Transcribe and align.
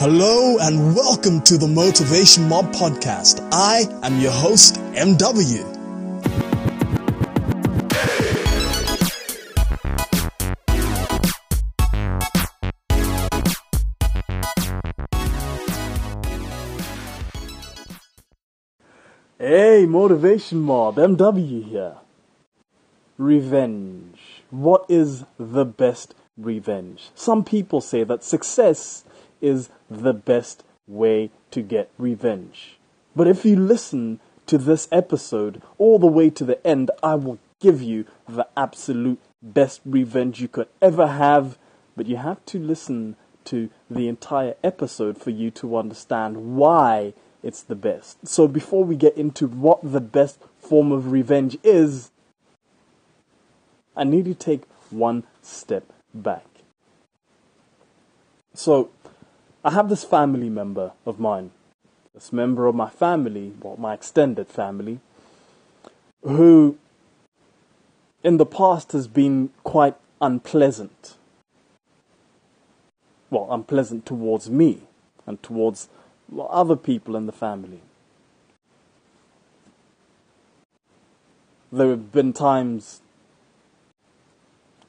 Hello 0.00 0.58
and 0.60 0.94
welcome 0.94 1.40
to 1.42 1.58
the 1.58 1.66
Motivation 1.66 2.48
Mob 2.48 2.66
podcast. 2.66 3.40
I 3.50 3.82
am 4.06 4.20
your 4.20 4.30
host, 4.30 4.76
MW. 4.92 5.64
Hey, 19.40 19.84
Motivation 19.86 20.60
Mob, 20.60 20.94
MW 20.94 21.68
here. 21.68 21.96
Revenge. 23.16 24.20
What 24.50 24.86
is 24.88 25.24
the 25.40 25.64
best 25.64 26.14
revenge? 26.36 27.10
Some 27.16 27.42
people 27.42 27.80
say 27.80 28.04
that 28.04 28.22
success 28.22 29.02
is 29.40 29.70
the 29.90 30.14
best 30.14 30.64
way 30.86 31.30
to 31.50 31.62
get 31.62 31.90
revenge. 31.98 32.78
But 33.14 33.28
if 33.28 33.44
you 33.44 33.56
listen 33.56 34.20
to 34.46 34.58
this 34.58 34.88
episode 34.90 35.62
all 35.76 35.98
the 35.98 36.06
way 36.06 36.30
to 36.30 36.44
the 36.44 36.64
end, 36.66 36.90
I 37.02 37.14
will 37.14 37.38
give 37.60 37.82
you 37.82 38.06
the 38.28 38.48
absolute 38.56 39.20
best 39.42 39.80
revenge 39.84 40.40
you 40.40 40.48
could 40.48 40.68
ever 40.80 41.06
have. 41.06 41.58
But 41.96 42.06
you 42.06 42.16
have 42.16 42.44
to 42.46 42.58
listen 42.58 43.16
to 43.46 43.70
the 43.90 44.08
entire 44.08 44.54
episode 44.62 45.18
for 45.18 45.30
you 45.30 45.50
to 45.52 45.76
understand 45.76 46.56
why 46.56 47.14
it's 47.42 47.62
the 47.62 47.74
best. 47.74 48.26
So 48.26 48.48
before 48.48 48.84
we 48.84 48.96
get 48.96 49.16
into 49.16 49.46
what 49.46 49.80
the 49.82 50.00
best 50.00 50.38
form 50.58 50.92
of 50.92 51.12
revenge 51.12 51.56
is, 51.62 52.10
I 53.96 54.04
need 54.04 54.26
to 54.26 54.34
take 54.34 54.62
one 54.90 55.24
step 55.42 55.92
back. 56.14 56.44
So, 58.54 58.90
I 59.64 59.72
have 59.72 59.88
this 59.88 60.04
family 60.04 60.48
member 60.48 60.92
of 61.04 61.18
mine, 61.18 61.50
this 62.14 62.32
member 62.32 62.66
of 62.66 62.74
my 62.74 62.88
family, 62.88 63.52
well, 63.60 63.76
my 63.76 63.94
extended 63.94 64.48
family, 64.48 65.00
who 66.22 66.78
in 68.22 68.36
the 68.36 68.46
past 68.46 68.92
has 68.92 69.08
been 69.08 69.50
quite 69.64 69.96
unpleasant. 70.20 71.16
Well, 73.30 73.48
unpleasant 73.50 74.06
towards 74.06 74.48
me 74.48 74.82
and 75.26 75.42
towards 75.42 75.88
other 76.38 76.76
people 76.76 77.16
in 77.16 77.26
the 77.26 77.32
family. 77.32 77.80
There 81.70 81.90
have 81.90 82.12
been 82.12 82.32
times 82.32 83.02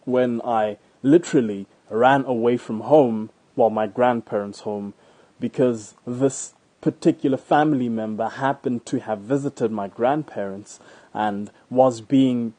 when 0.05 0.41
I 0.43 0.77
literally 1.03 1.65
ran 1.89 2.23
away 2.25 2.55
from 2.55 2.81
home 2.81 3.31
well, 3.59 3.69
my 3.69 3.88
grandparents' 3.88 4.61
home, 4.61 4.93
because 5.38 5.93
this 6.07 6.53
particular 6.79 7.35
family 7.35 7.89
member 7.89 8.29
happened 8.29 8.85
to 8.85 9.02
have 9.02 9.19
visited 9.19 9.69
my 9.69 9.89
grandparents 9.89 10.79
and 11.13 11.52
was 11.69 11.99
being 11.99 12.53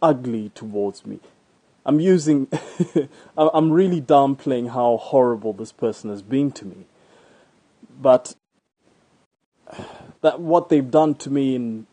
ugly 0.00 0.50
towards 0.54 1.04
me. 1.04 1.18
I'm 1.84 1.98
using, 1.98 2.46
I'm 3.36 3.72
really 3.72 4.00
downplaying 4.00 4.70
how 4.70 4.98
horrible 4.98 5.52
this 5.52 5.72
person 5.72 6.10
has 6.10 6.22
been 6.22 6.52
to 6.52 6.64
me. 6.64 6.86
But 8.00 8.36
that 10.20 10.40
what 10.40 10.68
they've 10.68 10.92
done 10.92 11.16
to 11.16 11.30
me 11.30 11.56
and 11.56 11.86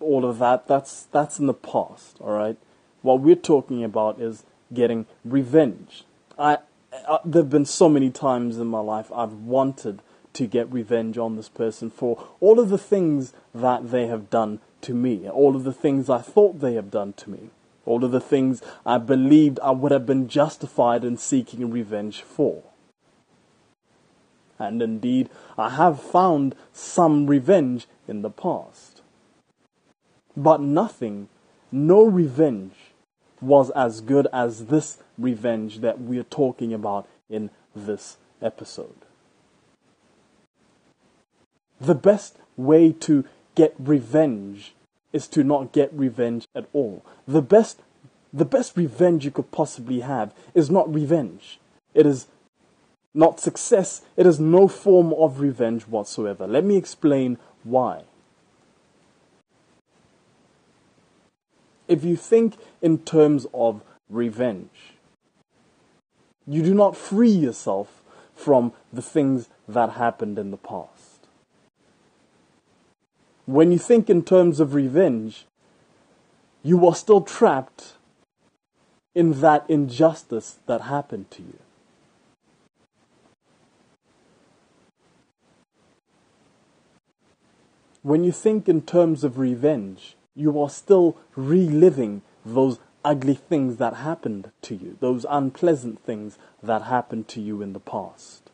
all 0.00 0.26
of 0.26 0.38
that, 0.38 0.68
that's 0.68 1.04
that's 1.12 1.38
in 1.38 1.46
the 1.46 1.54
past, 1.54 2.18
all 2.20 2.32
right? 2.32 2.58
What 3.00 3.20
we're 3.20 3.36
talking 3.36 3.82
about 3.82 4.20
is 4.20 4.44
getting 4.74 5.06
revenge. 5.24 6.04
I 6.38 6.58
uh, 7.06 7.18
there 7.24 7.42
have 7.42 7.50
been 7.50 7.64
so 7.64 7.88
many 7.88 8.10
times 8.10 8.58
in 8.58 8.66
my 8.66 8.80
life 8.80 9.10
I've 9.14 9.32
wanted 9.32 10.02
to 10.34 10.46
get 10.46 10.72
revenge 10.72 11.18
on 11.18 11.36
this 11.36 11.48
person 11.48 11.90
for 11.90 12.22
all 12.40 12.58
of 12.58 12.68
the 12.68 12.78
things 12.78 13.32
that 13.54 13.90
they 13.90 14.06
have 14.06 14.30
done 14.30 14.60
to 14.82 14.94
me, 14.94 15.28
all 15.28 15.54
of 15.54 15.64
the 15.64 15.72
things 15.72 16.08
I 16.08 16.18
thought 16.18 16.60
they 16.60 16.74
have 16.74 16.90
done 16.90 17.12
to 17.14 17.30
me, 17.30 17.50
all 17.84 18.04
of 18.04 18.10
the 18.10 18.20
things 18.20 18.62
I 18.86 18.98
believed 18.98 19.60
I 19.60 19.72
would 19.72 19.92
have 19.92 20.06
been 20.06 20.28
justified 20.28 21.04
in 21.04 21.16
seeking 21.16 21.70
revenge 21.70 22.22
for. 22.22 22.62
And 24.58 24.80
indeed, 24.80 25.28
I 25.58 25.70
have 25.70 26.00
found 26.00 26.54
some 26.72 27.26
revenge 27.26 27.86
in 28.06 28.22
the 28.22 28.30
past. 28.30 29.02
But 30.36 30.60
nothing, 30.60 31.28
no 31.70 32.04
revenge, 32.04 32.74
was 33.40 33.70
as 33.70 34.00
good 34.00 34.28
as 34.32 34.66
this 34.66 34.98
revenge 35.18 35.80
that 35.80 36.00
we're 36.00 36.22
talking 36.22 36.72
about 36.72 37.08
in 37.28 37.50
this 37.74 38.16
episode. 38.40 38.96
The 41.80 41.94
best 41.94 42.36
way 42.56 42.92
to 42.92 43.24
get 43.54 43.74
revenge 43.78 44.74
is 45.12 45.28
to 45.28 45.44
not 45.44 45.72
get 45.72 45.92
revenge 45.92 46.46
at 46.54 46.68
all. 46.72 47.04
The 47.26 47.42
best 47.42 47.80
the 48.32 48.44
best 48.46 48.76
revenge 48.76 49.24
you 49.26 49.30
could 49.30 49.50
possibly 49.50 50.00
have 50.00 50.34
is 50.54 50.70
not 50.70 50.92
revenge. 50.92 51.60
It 51.92 52.06
is 52.06 52.28
not 53.12 53.40
success. 53.40 54.02
It 54.16 54.26
is 54.26 54.40
no 54.40 54.68
form 54.68 55.12
of 55.12 55.40
revenge 55.40 55.82
whatsoever. 55.82 56.46
Let 56.46 56.64
me 56.64 56.76
explain 56.76 57.38
why. 57.62 58.04
If 61.88 62.04
you 62.04 62.16
think 62.16 62.56
in 62.80 62.98
terms 62.98 63.46
of 63.52 63.82
revenge, 64.08 64.91
you 66.46 66.62
do 66.62 66.74
not 66.74 66.96
free 66.96 67.30
yourself 67.30 68.02
from 68.34 68.72
the 68.92 69.02
things 69.02 69.48
that 69.68 69.90
happened 69.90 70.38
in 70.38 70.50
the 70.50 70.56
past. 70.56 71.28
When 73.46 73.72
you 73.72 73.78
think 73.78 74.08
in 74.08 74.22
terms 74.22 74.60
of 74.60 74.74
revenge, 74.74 75.46
you 76.62 76.86
are 76.86 76.94
still 76.94 77.20
trapped 77.20 77.94
in 79.14 79.40
that 79.40 79.64
injustice 79.68 80.58
that 80.66 80.82
happened 80.82 81.30
to 81.32 81.42
you. 81.42 81.58
When 88.02 88.24
you 88.24 88.32
think 88.32 88.68
in 88.68 88.82
terms 88.82 89.22
of 89.22 89.38
revenge, 89.38 90.16
you 90.34 90.60
are 90.60 90.70
still 90.70 91.16
reliving 91.36 92.22
those 92.44 92.78
ugly 93.04 93.34
things 93.34 93.76
that 93.76 93.94
happened 93.94 94.50
to 94.62 94.74
you, 94.74 94.96
those 95.00 95.26
unpleasant 95.28 96.04
things 96.04 96.38
that 96.62 96.82
happened 96.82 97.28
to 97.28 97.40
you 97.40 97.62
in 97.62 97.72
the 97.72 97.80
past. 97.80 98.50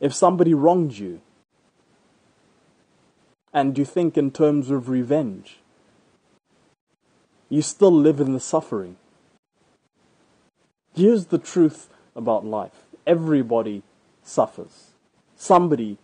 If 0.00 0.14
somebody 0.14 0.54
wronged 0.54 0.98
you, 0.98 1.20
and 3.52 3.76
you 3.78 3.84
think 3.84 4.16
in 4.16 4.30
terms 4.30 4.70
of 4.70 4.88
revenge, 4.88 5.58
you 7.48 7.62
still 7.62 7.92
live 7.92 8.20
in 8.20 8.34
the 8.34 8.40
suffering. 8.40 8.96
Here's 10.94 11.26
the 11.26 11.38
truth 11.38 11.88
about 12.14 12.44
life 12.44 12.84
everybody 13.06 13.82
suffers. 14.22 14.90
Somebody, 15.36 15.96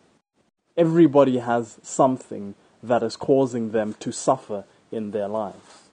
everybody 0.76 1.38
has 1.38 1.78
something 1.82 2.54
that 2.82 3.02
is 3.02 3.16
causing 3.16 3.72
them 3.72 3.94
to 4.00 4.12
suffer 4.12 4.64
in 4.90 5.10
their 5.10 5.28
lives. 5.28 5.83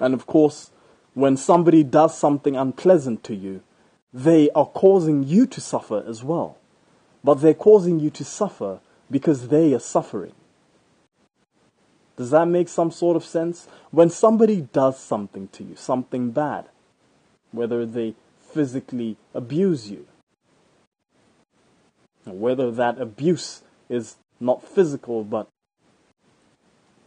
And 0.00 0.14
of 0.14 0.26
course, 0.26 0.70
when 1.14 1.36
somebody 1.36 1.84
does 1.84 2.16
something 2.16 2.56
unpleasant 2.56 3.22
to 3.24 3.34
you, 3.34 3.62
they 4.12 4.50
are 4.50 4.66
causing 4.66 5.22
you 5.22 5.46
to 5.46 5.60
suffer 5.60 6.02
as 6.06 6.24
well. 6.24 6.56
But 7.22 7.34
they're 7.34 7.54
causing 7.54 8.00
you 8.00 8.10
to 8.10 8.24
suffer 8.24 8.80
because 9.10 9.48
they 9.48 9.74
are 9.74 9.80
suffering. 9.80 10.32
Does 12.16 12.30
that 12.30 12.46
make 12.46 12.68
some 12.68 12.90
sort 12.90 13.16
of 13.16 13.24
sense? 13.24 13.68
When 13.90 14.10
somebody 14.10 14.62
does 14.62 14.98
something 14.98 15.48
to 15.48 15.64
you, 15.64 15.76
something 15.76 16.30
bad, 16.30 16.68
whether 17.52 17.86
they 17.86 18.14
physically 18.40 19.16
abuse 19.34 19.90
you, 19.90 20.06
whether 22.24 22.70
that 22.70 23.00
abuse 23.00 23.62
is 23.88 24.16
not 24.38 24.62
physical 24.62 25.24
but 25.24 25.48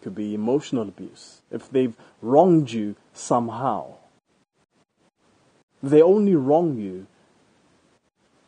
could 0.03 0.13
be 0.13 0.35
emotional 0.35 0.83
abuse, 0.83 1.41
if 1.49 1.71
they've 1.71 1.95
wronged 2.21 2.71
you 2.71 2.95
somehow. 3.13 3.95
They 5.81 6.01
only 6.01 6.35
wrong 6.35 6.77
you 6.77 7.07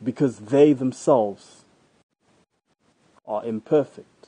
because 0.04 0.38
they 0.38 0.74
themselves 0.74 1.64
are 3.28 3.44
imperfect. 3.46 4.28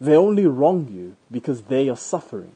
They 0.00 0.16
only 0.16 0.46
wrong 0.46 0.88
you 0.90 1.16
because 1.30 1.62
they 1.62 1.88
are 1.88 1.96
suffering. 1.96 2.52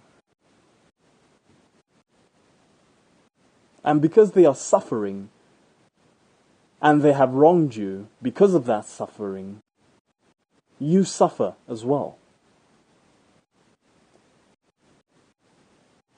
And 3.85 4.03
because 4.03 4.33
they 4.33 4.45
are 4.45 4.55
suffering, 4.55 5.29
and 6.83 7.03
they 7.03 7.13
have 7.13 7.35
wronged 7.35 7.77
you 7.77 8.09
because 8.21 8.55
of 8.55 8.67
that 8.67 8.85
suffering, 8.87 9.61
you 10.79 11.05
suffer 11.05 11.55
as 11.69 11.85
well. 11.85 12.19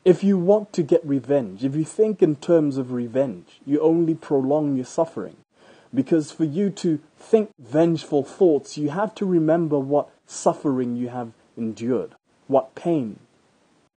If 0.09 0.25
you 0.25 0.39
want 0.39 0.73
to 0.73 0.83
get 0.83 1.05
revenge, 1.05 1.63
if 1.65 1.77
you 1.77 1.85
think 1.85 2.23
in 2.23 2.37
terms 2.37 2.79
of 2.79 2.93
revenge, 2.93 3.61
you 3.67 3.79
only 3.83 4.15
prolong 4.15 4.75
your 4.75 4.87
suffering. 4.87 5.37
Because 5.95 6.33
for 6.33 6.45
you 6.45 6.71
to 6.71 7.01
think 7.19 7.51
vengeful 7.59 8.25
thoughts, 8.25 8.79
you 8.79 8.89
have 8.89 9.15
to 9.17 9.27
remember 9.27 9.79
what 9.79 10.09
suffering 10.25 10.97
you 10.97 11.11
have 11.11 11.33
endured, 11.59 12.15
what 12.47 12.75
pain, 12.75 13.19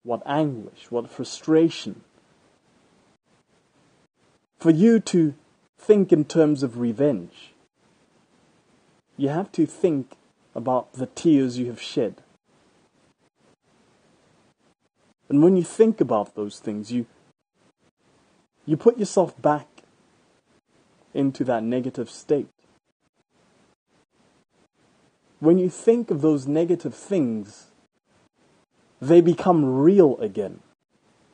what 0.03 0.23
anguish, 0.25 0.91
what 0.91 1.11
frustration. 1.11 2.01
For 4.59 4.71
you 4.71 5.01
to 5.01 5.35
think 5.77 6.11
in 6.11 6.25
terms 6.25 6.63
of 6.63 6.79
revenge, 6.79 7.53
you 9.19 9.29
have 9.29 9.53
to 9.53 9.67
think 9.67 10.17
about 10.55 10.91
the 10.95 11.05
tears 11.05 11.59
you 11.59 11.67
have 11.67 11.83
shed. 11.83 12.23
And 15.29 15.43
when 15.43 15.57
you 15.57 15.63
think 15.63 16.01
about 16.01 16.35
those 16.35 16.59
things, 16.59 16.91
you, 16.91 17.07
you 18.65 18.77
put 18.77 18.99
yourself 18.99 19.41
back 19.41 19.67
into 21.13 21.45
that 21.45 21.63
negative 21.63 22.11
state. 22.11 22.49
When 25.41 25.59
you 25.59 25.69
think 25.69 26.11
of 26.11 26.21
those 26.21 26.47
negative 26.47 26.95
things, 26.95 27.67
they 29.01 29.21
become 29.21 29.65
real 29.65 30.19
again. 30.19 30.61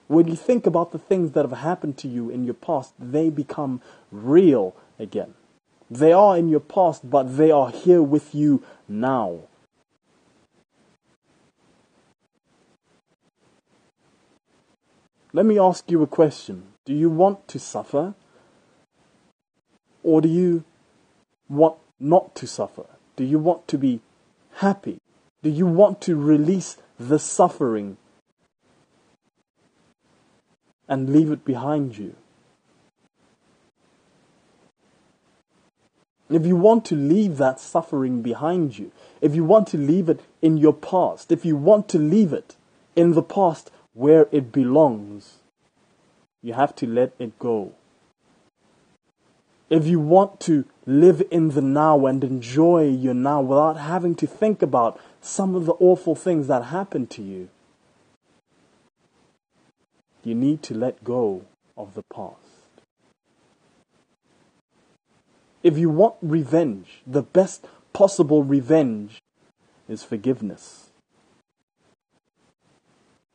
When 0.08 0.28
you 0.28 0.36
think 0.36 0.66
about 0.66 0.92
the 0.92 0.98
things 0.98 1.32
that 1.32 1.48
have 1.48 1.58
happened 1.58 1.96
to 1.98 2.08
you 2.08 2.28
in 2.28 2.44
your 2.44 2.54
past, 2.54 2.92
they 2.98 3.30
become 3.30 3.80
real 4.10 4.76
again. 4.98 5.34
They 5.90 6.12
are 6.12 6.36
in 6.36 6.48
your 6.48 6.60
past, 6.60 7.08
but 7.08 7.36
they 7.36 7.50
are 7.50 7.70
here 7.70 8.02
with 8.02 8.34
you 8.34 8.62
now. 8.86 9.40
Let 15.34 15.46
me 15.46 15.58
ask 15.58 15.90
you 15.90 16.00
a 16.00 16.06
question. 16.06 16.62
Do 16.84 16.94
you 16.94 17.10
want 17.10 17.48
to 17.48 17.58
suffer? 17.58 18.14
Or 20.04 20.20
do 20.20 20.28
you 20.28 20.62
want 21.48 21.74
not 21.98 22.36
to 22.36 22.46
suffer? 22.46 22.86
Do 23.16 23.24
you 23.24 23.40
want 23.40 23.66
to 23.66 23.76
be 23.76 24.00
happy? 24.58 25.00
Do 25.42 25.50
you 25.50 25.66
want 25.66 26.00
to 26.02 26.14
release 26.14 26.76
the 27.00 27.18
suffering 27.18 27.96
and 30.86 31.12
leave 31.12 31.32
it 31.32 31.44
behind 31.44 31.98
you? 31.98 32.14
If 36.30 36.46
you 36.46 36.54
want 36.54 36.84
to 36.86 36.94
leave 36.94 37.38
that 37.38 37.58
suffering 37.58 38.22
behind 38.22 38.78
you, 38.78 38.92
if 39.20 39.34
you 39.34 39.42
want 39.42 39.66
to 39.68 39.78
leave 39.78 40.08
it 40.08 40.20
in 40.40 40.58
your 40.58 40.72
past, 40.72 41.32
if 41.32 41.44
you 41.44 41.56
want 41.56 41.88
to 41.88 41.98
leave 41.98 42.32
it 42.32 42.54
in 42.94 43.14
the 43.14 43.22
past 43.22 43.72
where 43.94 44.28
it 44.30 44.52
belongs, 44.52 45.38
you 46.42 46.52
have 46.52 46.74
to 46.76 46.86
let 46.86 47.14
it 47.18 47.38
go. 47.38 47.72
If 49.70 49.86
you 49.86 49.98
want 49.98 50.40
to 50.40 50.66
live 50.84 51.22
in 51.30 51.50
the 51.50 51.62
now 51.62 52.04
and 52.06 52.22
enjoy 52.22 52.88
your 52.88 53.14
now 53.14 53.40
without 53.40 53.78
having 53.78 54.14
to 54.16 54.26
think 54.26 54.60
about 54.60 55.00
some 55.20 55.54
of 55.54 55.64
the 55.64 55.72
awful 55.74 56.14
things 56.14 56.48
that 56.48 56.64
happened 56.64 57.08
to 57.10 57.22
you, 57.22 57.48
you 60.22 60.34
need 60.34 60.62
to 60.64 60.74
let 60.74 61.02
go 61.02 61.44
of 61.76 61.94
the 61.94 62.02
past. 62.14 62.38
If 65.62 65.78
you 65.78 65.88
want 65.88 66.16
revenge, 66.20 67.02
the 67.06 67.22
best 67.22 67.66
possible 67.94 68.42
revenge 68.42 69.22
is 69.88 70.02
forgiveness. 70.02 70.83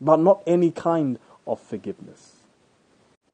But 0.01 0.17
not 0.17 0.43
any 0.47 0.71
kind 0.71 1.19
of 1.45 1.59
forgiveness. 1.59 2.37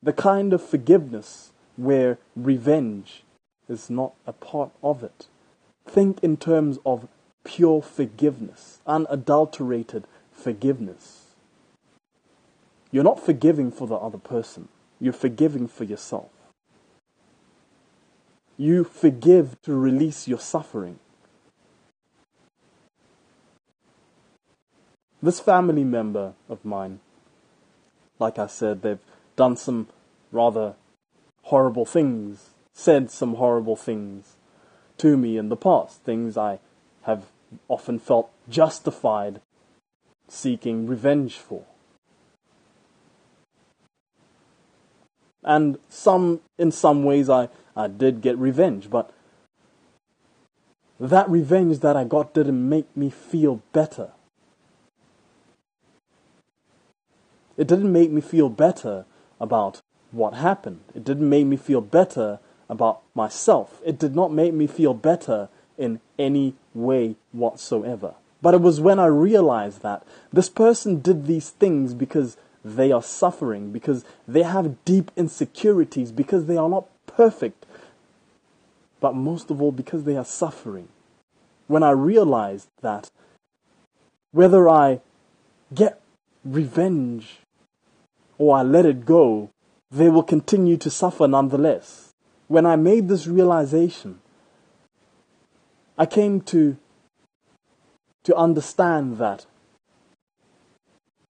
The 0.01 0.13
kind 0.13 0.53
of 0.53 0.63
forgiveness 0.63 1.51
where 1.75 2.17
revenge 2.35 3.23
is 3.67 3.89
not 3.89 4.13
a 4.25 4.33
part 4.33 4.71
of 4.83 5.03
it. 5.03 5.27
Think 5.88 6.23
in 6.23 6.38
terms 6.38 6.79
of 6.85 7.07
pure 7.44 7.81
forgiveness, 7.81 8.79
unadulterated 8.88 10.06
forgiveness. 10.31 11.35
You're 12.91 13.03
not 13.03 13.23
forgiving 13.23 13.71
for 13.71 13.88
the 13.88 13.95
other 13.95 14.17
person, 14.17 14.67
you're 15.00 15.13
forgiving 15.13 15.67
for 15.67 15.83
yourself. 15.83 16.29
You 18.57 18.83
forgive 18.83 19.62
to 19.63 19.75
release 19.75 20.27
your 20.27 20.39
suffering. 20.39 21.00
This 25.25 25.39
family 25.39 25.83
member 25.83 26.36
of 26.48 26.63
mine, 26.63 27.00
like 28.19 28.38
I 28.38 28.45
said, 28.45 28.83
they've 28.83 29.00
done 29.36 29.57
some 29.57 29.88
rather 30.31 30.75
horrible 31.45 31.83
things, 31.83 32.51
said 32.74 33.10
some 33.10 33.33
horrible 33.33 33.75
things 33.75 34.36
to 35.00 35.18
me 35.18 35.36
in 35.36 35.50
the 35.50 35.56
past, 35.56 36.04
things 36.04 36.38
I 36.38 36.60
have 37.06 37.24
often 37.68 37.98
felt 37.98 38.30
justified 38.48 39.42
seeking 40.27 40.86
revenge 40.86 41.39
for. 41.39 41.63
And 45.44 45.80
some, 45.89 46.42
in 46.60 46.72
some 46.72 47.04
ways, 47.04 47.31
I, 47.31 47.50
I 47.75 47.88
did 47.88 48.22
get 48.22 48.38
revenge, 48.38 48.92
but 48.92 49.12
that 51.00 51.27
revenge 51.27 51.80
that 51.80 51.98
I 51.98 52.04
got 52.04 52.36
didn't 52.36 52.69
make 52.69 52.95
me 52.95 53.10
feel 53.10 53.63
better. 53.74 54.12
It 57.57 57.67
didn't 57.67 57.91
make 57.91 58.11
me 58.11 58.21
feel 58.21 58.49
better 58.49 59.05
about 59.39 59.81
what 60.11 60.33
happened. 60.33 60.81
It 60.93 61.03
didn't 61.03 61.29
make 61.29 61.45
me 61.45 61.57
feel 61.57 61.81
better 61.81 62.39
about 62.69 63.01
myself. 63.13 63.81
It 63.85 63.99
did 63.99 64.15
not 64.15 64.31
make 64.31 64.53
me 64.53 64.67
feel 64.67 64.93
better 64.93 65.49
in 65.77 65.99
any 66.17 66.55
way 66.73 67.15
whatsoever. 67.31 68.15
But 68.41 68.53
it 68.53 68.61
was 68.61 68.81
when 68.81 68.99
I 68.99 69.07
realized 69.07 69.81
that 69.81 70.03
this 70.31 70.49
person 70.49 70.99
did 71.01 71.25
these 71.25 71.49
things 71.49 71.93
because 71.93 72.37
they 72.63 72.91
are 72.91 73.03
suffering, 73.03 73.71
because 73.71 74.03
they 74.27 74.43
have 74.43 74.83
deep 74.85 75.11
insecurities, 75.15 76.11
because 76.11 76.45
they 76.45 76.57
are 76.57 76.69
not 76.69 76.87
perfect, 77.07 77.65
but 78.99 79.15
most 79.15 79.51
of 79.51 79.61
all 79.61 79.71
because 79.71 80.03
they 80.03 80.17
are 80.17 80.25
suffering. 80.25 80.87
When 81.67 81.83
I 81.83 81.91
realized 81.91 82.67
that 82.81 83.09
whether 84.31 84.67
I 84.67 85.01
get 85.73 86.01
revenge 86.43 87.39
or 88.37 88.57
I 88.57 88.63
let 88.63 88.85
it 88.85 89.05
go, 89.05 89.51
they 89.91 90.09
will 90.09 90.23
continue 90.23 90.77
to 90.77 90.89
suffer 90.89 91.27
nonetheless. 91.27 92.13
When 92.47 92.65
I 92.65 92.75
made 92.75 93.07
this 93.07 93.27
realization, 93.27 94.19
I 95.98 96.05
came 96.05 96.41
to, 96.41 96.77
to 98.24 98.36
understand 98.36 99.17
that 99.17 99.45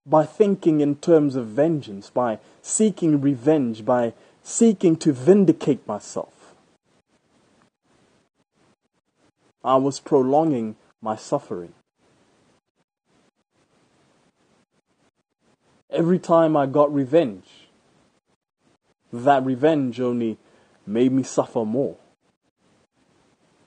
by 0.06 0.26
thinking 0.26 0.82
in 0.82 0.96
terms 0.96 1.36
of 1.36 1.48
vengeance, 1.48 2.10
by 2.10 2.40
seeking 2.62 3.22
revenge, 3.22 3.86
by 3.86 4.14
seeking 4.44 4.96
to 4.98 5.14
vindicate 5.14 5.88
myself, 5.88 6.56
I 9.64 9.78
was 9.78 10.00
prolonging 10.00 10.76
my 11.02 11.16
suffering. 11.16 11.74
Every 15.96 16.20
time 16.20 16.58
I 16.58 16.66
got 16.66 16.94
revenge, 16.94 17.46
that 19.14 19.46
revenge 19.46 20.02
only 20.02 20.38
made 20.86 21.14
me 21.14 21.24
suffer 21.24 21.64
more. 21.64 21.96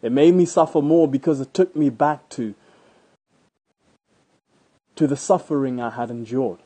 It 0.03 0.13
made 0.13 0.35
me 0.35 0.45
suffer 0.45 0.83
more 0.83 1.09
because 1.09 1.41
it 1.41 1.55
took 1.55 1.75
me 1.75 1.89
back 1.89 2.29
to, 2.31 2.55
to 4.97 5.07
the 5.07 5.17
suffering 5.17 5.81
I 5.81 5.89
had 5.89 6.11
endured. 6.11 6.59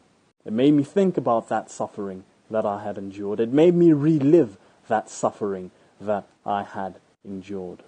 It 0.45 0.53
made 0.53 0.75
me 0.75 0.83
think 0.83 1.17
about 1.17 1.49
that 1.49 1.71
suffering 1.71 2.25
that 2.51 2.67
I 2.67 2.83
had 2.83 2.99
endured. 2.99 3.39
It 3.39 3.53
made 3.53 3.77
me 3.77 3.93
relive 3.93 4.59
that 4.89 5.09
suffering 5.09 5.71
that 6.01 6.27
I 6.45 6.65
had 6.65 6.97
endured. 7.25 7.85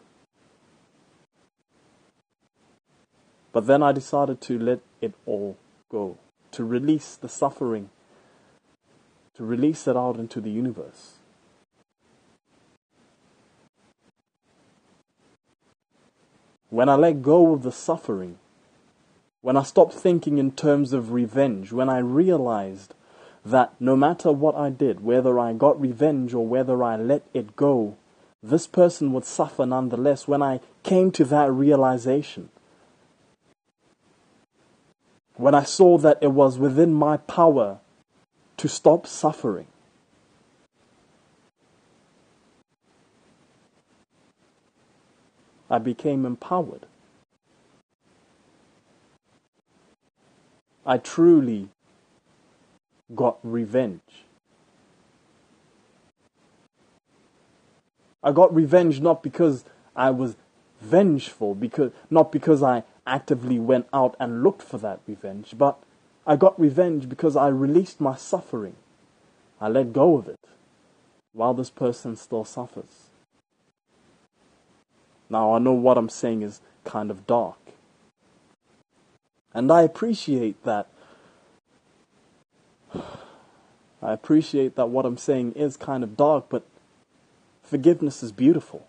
But 3.52 3.66
then 3.66 3.82
I 3.82 3.90
decided 3.90 4.40
to 4.42 4.58
let 4.60 4.78
it 5.00 5.14
all 5.26 5.56
go, 5.90 6.18
to 6.54 6.64
release 6.64 7.16
the 7.16 7.28
suffering 7.28 7.90
to 9.34 9.44
release 9.44 9.88
it 9.88 9.96
out 9.96 10.16
into 10.16 10.40
the 10.40 10.50
universe. 10.50 11.14
When 16.70 16.88
I 16.88 16.94
let 16.94 17.22
go 17.22 17.52
of 17.52 17.62
the 17.62 17.72
suffering, 17.72 18.38
when 19.42 19.56
I 19.56 19.62
stopped 19.62 19.94
thinking 19.94 20.38
in 20.38 20.52
terms 20.52 20.92
of 20.92 21.12
revenge, 21.12 21.72
when 21.72 21.88
I 21.88 21.98
realized 21.98 22.94
that 23.44 23.74
no 23.78 23.94
matter 23.96 24.32
what 24.32 24.54
I 24.54 24.70
did, 24.70 25.04
whether 25.04 25.38
I 25.38 25.52
got 25.52 25.80
revenge 25.80 26.32
or 26.32 26.46
whether 26.46 26.82
I 26.82 26.96
let 26.96 27.22
it 27.34 27.54
go, 27.56 27.96
this 28.42 28.66
person 28.66 29.12
would 29.12 29.24
suffer 29.24 29.66
nonetheless. 29.66 30.26
When 30.26 30.42
I 30.42 30.60
came 30.82 31.10
to 31.12 31.24
that 31.26 31.50
realization, 31.52 32.50
when 35.36 35.54
I 35.54 35.64
saw 35.64 35.98
that 35.98 36.18
it 36.20 36.32
was 36.32 36.58
within 36.58 36.94
my 36.94 37.16
power 37.16 37.78
to 38.56 38.68
stop 38.68 39.06
suffering. 39.06 39.66
I 45.68 45.78
became 45.78 46.24
empowered. 46.24 46.86
I 50.86 50.98
truly 50.98 51.70
got 53.14 53.38
revenge. 53.42 54.00
I 58.22 58.32
got 58.32 58.54
revenge 58.54 59.00
not 59.00 59.22
because 59.22 59.64
I 59.96 60.10
was 60.10 60.36
vengeful, 60.80 61.54
because 61.54 61.92
not 62.10 62.30
because 62.30 62.62
I 62.62 62.84
actively 63.06 63.58
went 63.58 63.86
out 63.92 64.16
and 64.18 64.42
looked 64.42 64.62
for 64.62 64.78
that 64.78 65.00
revenge, 65.06 65.54
but 65.56 65.78
I 66.26 66.36
got 66.36 66.58
revenge 66.58 67.08
because 67.08 67.36
I 67.36 67.48
released 67.48 68.00
my 68.00 68.16
suffering. 68.16 68.76
I 69.60 69.68
let 69.68 69.92
go 69.92 70.16
of 70.16 70.28
it 70.28 70.38
while 71.32 71.54
this 71.54 71.70
person 71.70 72.16
still 72.16 72.44
suffers. 72.44 73.10
Now, 75.28 75.54
I 75.54 75.58
know 75.58 75.72
what 75.72 75.98
I'm 75.98 76.08
saying 76.08 76.42
is 76.42 76.60
kind 76.84 77.10
of 77.10 77.26
dark. 77.26 77.58
And 79.52 79.70
I 79.70 79.82
appreciate 79.82 80.62
that. 80.64 80.88
I 82.94 84.12
appreciate 84.12 84.76
that 84.76 84.90
what 84.90 85.06
I'm 85.06 85.16
saying 85.16 85.52
is 85.52 85.76
kind 85.76 86.04
of 86.04 86.16
dark, 86.16 86.46
but 86.48 86.64
forgiveness 87.62 88.22
is 88.22 88.32
beautiful. 88.32 88.86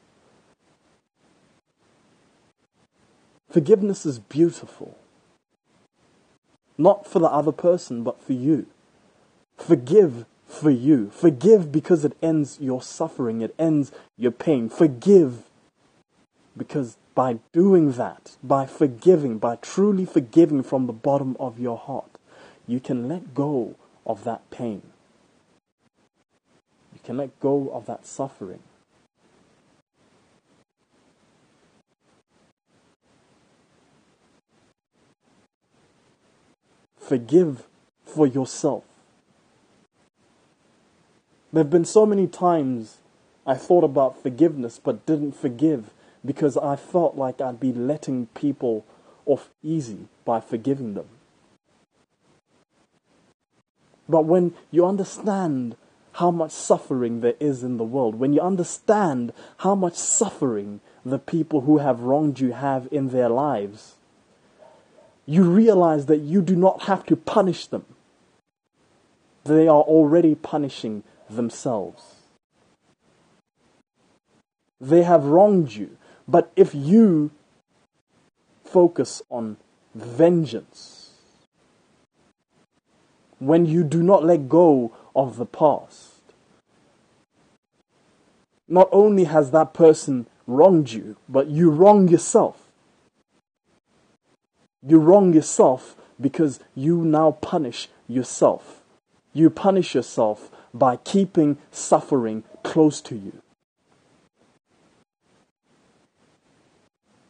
Forgiveness 3.50 4.06
is 4.06 4.20
beautiful. 4.20 4.98
Not 6.78 7.08
for 7.08 7.20
the 7.20 7.28
other 7.30 7.52
person, 7.52 8.04
but 8.04 8.22
for 8.22 8.34
you. 8.34 8.68
Forgive 9.58 10.26
for 10.46 10.70
you. 10.70 11.10
Forgive 11.10 11.72
because 11.72 12.04
it 12.06 12.18
ends 12.22 12.58
your 12.60 12.82
suffering, 12.82 13.42
it 13.42 13.56
ends 13.58 13.92
your 14.18 14.32
pain. 14.32 14.70
Forgive 14.70 15.44
because 16.58 16.98
by 17.14 17.40
doing 17.54 17.94
that, 17.94 18.36
by 18.44 18.66
forgiving, 18.66 19.38
by 19.38 19.56
truly 19.58 20.06
forgiving 20.06 20.64
from 20.64 20.86
the 20.86 20.94
bottom 20.94 21.36
of 21.40 21.60
your 21.60 21.78
heart, 21.78 22.12
you 22.68 22.80
can 22.80 23.08
let 23.08 23.34
go 23.34 23.76
of 24.06 24.24
that 24.24 24.50
pain. 24.52 24.82
You 26.94 27.00
can 27.04 27.18
let 27.18 27.40
go 27.40 27.70
of 27.74 27.86
that 27.86 28.06
suffering. 28.06 28.60
Forgive 37.08 37.68
for 38.04 38.26
yourself. 38.26 38.84
There 41.54 41.64
have 41.64 41.70
been 41.70 41.86
so 41.86 42.04
many 42.06 42.26
times 42.26 42.98
I 43.46 43.54
thought 43.54 43.84
about 43.84 44.24
forgiveness 44.24 44.80
but 44.84 45.06
didn't 45.06 45.34
forgive 45.34 45.92
because 46.26 46.58
I 46.58 46.76
felt 46.76 47.16
like 47.16 47.40
I'd 47.40 47.60
be 47.60 47.72
letting 47.72 48.26
people 48.34 48.86
off 49.28 49.52
easy 49.62 50.08
by 50.26 50.40
forgiving 50.40 50.96
them. 50.96 51.06
But 54.10 54.26
when 54.26 54.56
you 54.72 54.86
understand 54.88 55.76
how 56.14 56.32
much 56.32 56.52
suffering 56.52 57.22
there 57.22 57.36
is 57.40 57.62
in 57.62 57.78
the 57.78 57.84
world, 57.84 58.16
when 58.16 58.34
you 58.34 58.42
understand 58.42 59.32
how 59.58 59.76
much 59.76 59.94
suffering 59.94 60.82
the 61.06 61.20
people 61.20 61.62
who 61.62 61.78
have 61.78 62.02
wronged 62.02 62.40
you 62.40 62.54
have 62.54 62.88
in 62.92 63.10
their 63.10 63.30
lives, 63.30 63.96
you 65.26 65.44
realize 65.44 66.06
that 66.06 66.20
you 66.20 66.42
do 66.42 66.56
not 66.56 66.84
have 66.84 67.06
to 67.08 67.16
punish 67.16 67.68
them. 67.68 67.86
They 69.44 69.68
are 69.68 69.82
already 69.82 70.36
punishing 70.36 71.04
themselves. 71.30 72.16
They 74.80 75.04
have 75.04 75.26
wronged 75.26 75.74
you. 75.74 75.98
But 76.28 76.52
if 76.56 76.74
you 76.74 77.32
focus 78.64 79.22
on 79.30 79.58
vengeance, 79.94 81.12
when 83.40 83.66
you 83.66 83.84
do 83.84 84.02
not 84.02 84.24
let 84.24 84.50
go 84.50 84.94
of 85.16 85.38
the 85.38 85.46
past, 85.46 86.22
not 88.68 88.90
only 88.92 89.26
has 89.26 89.52
that 89.52 89.74
person 89.74 90.28
wronged 90.48 90.92
you, 90.92 91.18
but 91.30 91.48
you 91.48 91.70
wrong 91.70 92.08
yourself. 92.08 92.65
You 94.88 95.00
wrong 95.00 95.34
yourself 95.34 95.96
because 96.22 96.60
you 96.76 97.04
now 97.04 97.32
punish 97.32 97.90
yourself. 98.08 98.82
You 99.34 99.50
punish 99.50 99.96
yourself 99.96 100.52
by 100.74 100.98
keeping 100.98 101.58
suffering 101.72 102.44
close 102.64 103.02
to 103.02 103.16
you. 103.16 103.42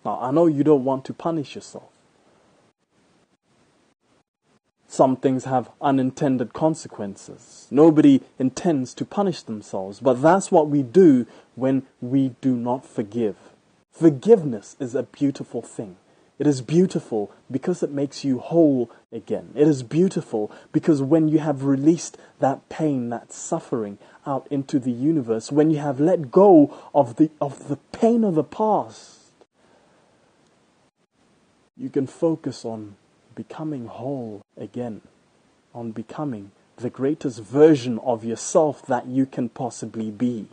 Now, 0.03 0.19
I 0.21 0.31
know 0.31 0.45
you 0.45 0.63
don't 0.63 0.83
want 0.83 1.05
to 1.05 1.13
punish 1.13 1.55
yourself. 1.55 1.89
Some 4.87 5.15
things 5.15 5.45
have 5.45 5.71
unintended 5.81 6.53
consequences. 6.53 7.67
Nobody 7.71 8.21
intends 8.37 8.93
to 8.93 9.05
punish 9.05 9.41
themselves, 9.41 9.99
but 9.99 10.21
that's 10.21 10.51
what 10.51 10.69
we 10.69 10.83
do 10.83 11.25
when 11.55 11.83
we 12.01 12.35
do 12.39 12.55
not 12.55 12.85
forgive. 12.85 13.35
Forgiveness 13.91 14.75
is 14.79 14.93
a 14.93 15.03
beautiful 15.03 15.61
thing. 15.61 15.97
It 16.37 16.47
is 16.47 16.61
beautiful 16.61 17.31
because 17.49 17.81
it 17.81 17.91
makes 17.91 18.25
you 18.25 18.39
whole 18.39 18.91
again. 19.11 19.51
It 19.55 19.67
is 19.67 19.83
beautiful 19.83 20.51
because 20.73 21.01
when 21.01 21.29
you 21.29 21.39
have 21.39 21.63
released 21.63 22.17
that 22.39 22.67
pain, 22.67 23.09
that 23.09 23.31
suffering 23.31 23.97
out 24.25 24.45
into 24.49 24.79
the 24.79 24.91
universe, 24.91 25.51
when 25.51 25.71
you 25.71 25.79
have 25.79 25.99
let 25.99 26.31
go 26.31 26.73
of 26.93 27.15
the, 27.15 27.29
of 27.39 27.69
the 27.69 27.77
pain 27.93 28.25
of 28.25 28.35
the 28.35 28.43
past, 28.43 29.19
you 31.77 31.89
can 31.89 32.07
focus 32.07 32.65
on 32.65 32.95
becoming 33.33 33.87
whole 33.87 34.41
again, 34.57 35.01
on 35.73 35.91
becoming 35.91 36.51
the 36.77 36.89
greatest 36.89 37.41
version 37.41 37.97
of 37.99 38.25
yourself 38.25 38.85
that 38.87 39.07
you 39.07 39.25
can 39.25 39.47
possibly 39.47 40.11
be. 40.11 40.47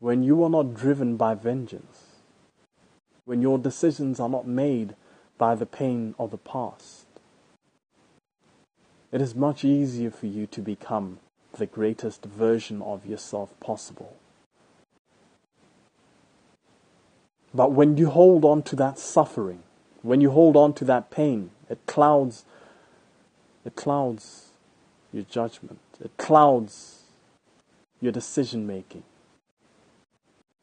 When 0.00 0.22
you 0.22 0.42
are 0.42 0.50
not 0.50 0.74
driven 0.74 1.16
by 1.16 1.34
vengeance, 1.34 2.22
when 3.24 3.40
your 3.42 3.58
decisions 3.58 4.18
are 4.18 4.28
not 4.28 4.46
made 4.46 4.96
by 5.38 5.54
the 5.54 5.66
pain 5.66 6.14
of 6.18 6.30
the 6.30 6.38
past, 6.38 7.06
it 9.12 9.20
is 9.20 9.34
much 9.34 9.64
easier 9.64 10.10
for 10.10 10.26
you 10.26 10.46
to 10.46 10.60
become 10.60 11.18
the 11.52 11.66
greatest 11.66 12.24
version 12.24 12.80
of 12.80 13.06
yourself 13.06 13.58
possible. 13.60 14.16
But 17.52 17.72
when 17.72 17.96
you 17.96 18.08
hold 18.10 18.44
on 18.44 18.62
to 18.64 18.76
that 18.76 18.98
suffering, 18.98 19.62
when 20.02 20.20
you 20.20 20.30
hold 20.30 20.56
on 20.56 20.72
to 20.74 20.84
that 20.86 21.10
pain, 21.10 21.50
it 21.68 21.78
clouds 21.86 22.44
it 23.64 23.76
clouds 23.76 24.52
your 25.12 25.24
judgment. 25.24 25.80
It 26.02 26.16
clouds 26.16 27.02
your 28.00 28.12
decision 28.12 28.66
making. 28.66 29.02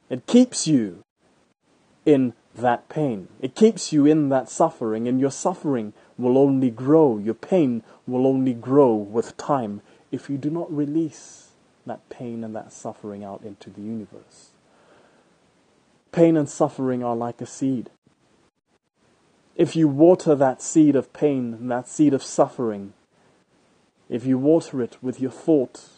It 0.09 0.25
keeps 0.25 0.67
you 0.67 1.03
in 2.05 2.33
that 2.55 2.89
pain. 2.89 3.27
It 3.41 3.55
keeps 3.55 3.91
you 3.91 4.05
in 4.05 4.29
that 4.29 4.49
suffering, 4.49 5.07
and 5.07 5.19
your 5.19 5.31
suffering 5.31 5.93
will 6.17 6.37
only 6.37 6.71
grow. 6.71 7.17
Your 7.17 7.33
pain 7.33 7.83
will 8.07 8.25
only 8.25 8.53
grow 8.53 8.95
with 8.95 9.37
time 9.37 9.81
if 10.11 10.29
you 10.29 10.37
do 10.37 10.49
not 10.49 10.71
release 10.71 11.49
that 11.85 12.07
pain 12.09 12.43
and 12.43 12.55
that 12.55 12.71
suffering 12.71 13.23
out 13.23 13.43
into 13.43 13.69
the 13.69 13.81
universe. 13.81 14.51
Pain 16.11 16.37
and 16.37 16.49
suffering 16.49 17.03
are 17.03 17.15
like 17.15 17.41
a 17.41 17.45
seed. 17.45 17.89
If 19.55 19.75
you 19.75 19.87
water 19.87 20.35
that 20.35 20.61
seed 20.61 20.95
of 20.95 21.13
pain 21.13 21.67
that 21.67 21.87
seed 21.87 22.13
of 22.13 22.23
suffering, 22.23 22.93
if 24.09 24.25
you 24.25 24.37
water 24.37 24.81
it 24.81 24.97
with 25.01 25.19
your 25.19 25.31
thoughts, 25.31 25.97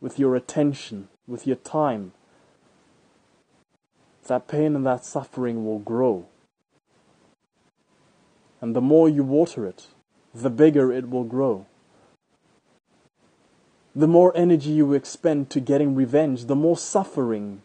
with 0.00 0.18
your 0.18 0.34
attention, 0.34 1.08
with 1.26 1.46
your 1.46 1.56
time, 1.56 2.12
that 4.28 4.48
pain 4.48 4.74
and 4.76 4.86
that 4.86 5.04
suffering 5.04 5.64
will 5.64 5.78
grow. 5.78 6.26
And 8.60 8.74
the 8.74 8.80
more 8.80 9.08
you 9.08 9.22
water 9.22 9.66
it, 9.66 9.88
the 10.34 10.50
bigger 10.50 10.92
it 10.92 11.10
will 11.10 11.24
grow. 11.24 11.66
The 13.94 14.08
more 14.08 14.36
energy 14.36 14.70
you 14.70 14.94
expend 14.94 15.50
to 15.50 15.60
getting 15.60 15.94
revenge, 15.94 16.46
the 16.46 16.54
more 16.54 16.76
suffering 16.76 17.62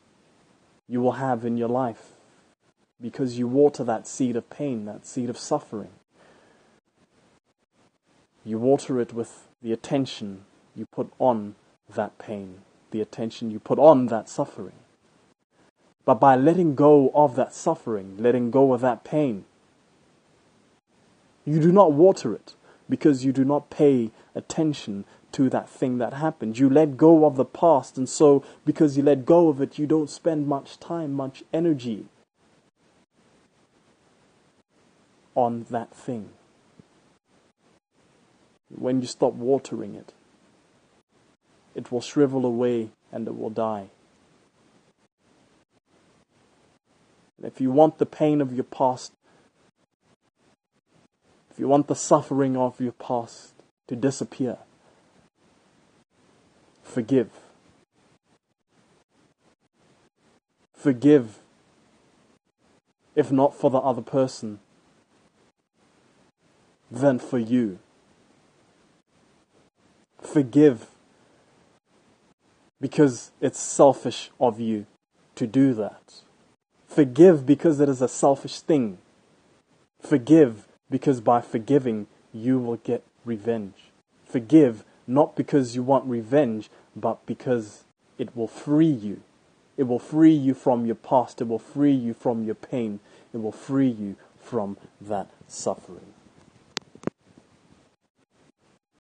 you 0.88 1.01
will 1.01 1.13
have 1.13 1.46
in 1.46 1.58
your 1.58 1.70
life 1.70 2.13
because 3.01 3.38
you 3.38 3.48
water 3.48 3.84
that 3.84 4.08
seed 4.08 4.36
of 4.36 4.50
pain, 4.50 4.86
that 4.86 5.05
seed 5.05 5.29
of 5.29 5.38
suffering. 5.38 5.91
You 8.46 8.58
water 8.58 9.00
it 9.00 9.13
with 9.13 9.48
the 9.62 9.74
attention 9.74 10.46
you 10.75 10.86
put 10.86 11.12
on 11.20 11.55
that 11.93 12.17
pain, 12.17 12.60
the 12.91 13.01
attention 13.01 13.51
you 13.51 13.60
put 13.60 13.77
on 13.77 14.08
that 14.08 14.29
suffering. 14.29 14.83
But 16.05 16.15
by 16.15 16.36
letting 16.36 16.75
go 16.75 17.12
of 17.13 17.36
that 17.36 17.53
suffering, 17.53 18.17
letting 18.17 18.51
go 18.51 18.74
of 18.74 18.81
that 18.81 19.03
pain, 19.03 19.45
You 21.45 21.60
do 21.60 21.72
not 21.72 21.91
water 21.91 22.33
it 22.33 22.55
because 22.89 23.25
you 23.25 23.33
do 23.33 23.43
not 23.43 23.69
pay 23.69 24.12
attention 24.36 25.05
to 25.33 25.50
that 25.50 25.69
thing 25.69 25.98
that 25.98 26.13
happened. 26.13 26.57
You 26.57 26.69
let 26.69 26.95
go 26.95 27.25
of 27.25 27.36
the 27.36 27.45
past, 27.45 27.98
and 27.98 28.07
so 28.07 28.43
because 28.65 28.95
you 28.98 29.03
let 29.03 29.25
go 29.25 29.50
of 29.50 29.62
it, 29.62 29.77
you 29.77 29.88
don't 29.88 30.10
spend 30.10 30.48
much 30.48 30.79
time, 30.79 31.13
much 31.13 31.43
energy 31.51 32.05
on 35.36 35.65
that 35.69 35.93
thing. 35.93 36.29
When 38.69 39.01
you 39.01 39.07
stop 39.07 39.33
watering 39.33 39.95
it, 39.95 40.13
it 41.75 41.91
will 41.91 42.01
shrivel 42.01 42.45
away 42.45 42.89
and 43.12 43.27
it 43.27 43.38
will 43.38 43.50
die. 43.50 43.88
If 47.44 47.60
you 47.60 47.72
want 47.72 47.98
the 47.98 48.06
pain 48.06 48.40
of 48.40 48.54
your 48.54 48.64
past, 48.64 49.12
if 51.52 51.60
you 51.60 51.68
want 51.68 51.88
the 51.88 51.96
suffering 51.96 52.56
of 52.56 52.80
your 52.80 52.94
past 52.94 53.54
to 53.88 53.96
disappear, 53.96 54.58
forgive. 56.82 57.30
Forgive, 60.74 61.40
if 63.16 63.32
not 63.32 63.54
for 63.54 63.70
the 63.70 63.78
other 63.78 64.02
person, 64.02 64.60
then 66.90 67.20
for 67.20 67.38
you. 67.38 67.80
Forgive 70.22 70.88
because 72.80 73.32
it's 73.40 73.60
selfish 73.60 74.30
of 74.40 74.60
you 74.60 74.86
to 75.36 75.48
do 75.48 75.74
that. 75.74 76.22
Forgive 76.94 77.48
because 77.48 77.80
it 77.80 77.90
is 77.90 78.04
a 78.04 78.08
selfish 78.08 78.60
thing. 78.60 79.00
Forgive 80.00 80.68
because 80.92 81.22
by 81.22 81.42
forgiving 81.42 82.06
you 82.32 82.60
will 82.60 82.76
get 82.78 83.04
revenge. 83.26 83.74
Forgive 84.26 84.84
not 85.08 85.36
because 85.36 85.76
you 85.76 85.82
want 85.82 86.06
revenge, 86.06 86.70
but 86.96 87.26
because 87.26 87.86
it 88.20 88.36
will 88.36 88.48
free 88.48 88.86
you. 88.86 89.22
It 89.76 89.84
will 89.84 89.98
free 89.98 90.34
you 90.34 90.54
from 90.54 90.86
your 90.86 90.96
past. 90.96 91.42
It 91.42 91.48
will 91.48 91.58
free 91.58 91.96
you 91.96 92.14
from 92.14 92.44
your 92.44 92.56
pain. 92.56 93.00
It 93.34 93.38
will 93.38 93.52
free 93.52 93.90
you 93.90 94.16
from 94.40 94.78
that 95.02 95.32
suffering. 95.48 96.14